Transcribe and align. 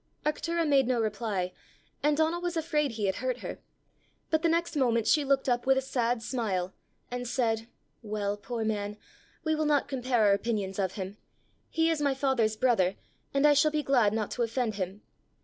Arctura 0.25 0.67
made 0.67 0.87
no 0.87 0.99
reply, 0.99 1.53
and 2.01 2.17
Donal 2.17 2.41
was 2.41 2.57
afraid 2.57 2.93
he 2.93 3.05
had 3.05 3.17
hurt 3.17 3.41
her; 3.41 3.59
but 4.31 4.41
the 4.41 4.49
next 4.49 4.75
moment 4.75 5.05
she 5.05 5.23
looked 5.23 5.47
up 5.47 5.67
with 5.67 5.77
a 5.77 5.81
sad 5.83 6.23
smile, 6.23 6.73
and 7.11 7.27
said, 7.27 7.67
"Well, 8.01 8.35
poor 8.35 8.65
man! 8.65 8.97
we 9.43 9.53
will 9.53 9.67
not 9.67 9.87
compare 9.87 10.23
our 10.23 10.33
opinions 10.33 10.79
of 10.79 10.93
him: 10.93 11.17
he 11.69 11.91
is 11.91 12.01
my 12.01 12.15
father's 12.15 12.55
brother, 12.55 12.95
and 13.31 13.45
I 13.45 13.53
shall 13.53 13.69
be 13.69 13.83
glad 13.83 14.11
not 14.11 14.31
to 14.31 14.41
offend 14.41 14.73
him. 14.73 15.03